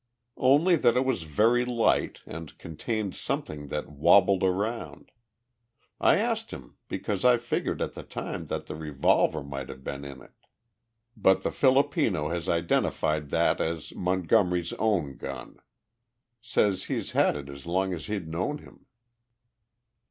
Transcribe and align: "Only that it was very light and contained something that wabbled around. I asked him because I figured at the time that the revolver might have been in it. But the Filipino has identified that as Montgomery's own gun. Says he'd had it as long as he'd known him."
"Only 0.39 0.77
that 0.77 0.97
it 0.97 1.05
was 1.05 1.21
very 1.21 1.63
light 1.63 2.21
and 2.25 2.57
contained 2.57 3.13
something 3.13 3.67
that 3.67 3.87
wabbled 3.91 4.41
around. 4.41 5.11
I 5.99 6.17
asked 6.17 6.49
him 6.49 6.75
because 6.87 7.23
I 7.23 7.37
figured 7.37 7.83
at 7.83 7.93
the 7.93 8.01
time 8.01 8.47
that 8.47 8.65
the 8.65 8.73
revolver 8.73 9.43
might 9.43 9.69
have 9.69 9.83
been 9.83 10.03
in 10.03 10.23
it. 10.23 10.31
But 11.15 11.43
the 11.43 11.51
Filipino 11.51 12.29
has 12.29 12.49
identified 12.49 13.29
that 13.29 13.61
as 13.61 13.93
Montgomery's 13.93 14.73
own 14.79 15.17
gun. 15.17 15.57
Says 16.41 16.85
he'd 16.85 17.11
had 17.11 17.35
it 17.37 17.47
as 17.47 17.67
long 17.67 17.93
as 17.93 18.07
he'd 18.07 18.27
known 18.27 18.57
him." 18.57 18.87